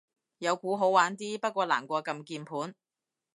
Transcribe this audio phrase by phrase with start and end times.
[0.39, 2.73] 有鼓好玩啲，不過難過撳鍵盤